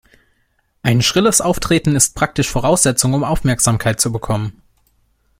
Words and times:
Ein 0.81 1.03
schrilles 1.03 1.41
Auftreten 1.41 1.95
ist 1.95 2.15
praktisch 2.15 2.49
Voraussetzung, 2.49 3.13
um 3.13 3.23
Aufmerksamkeit 3.23 4.01
zu 4.01 4.11
bekommen. 4.11 4.59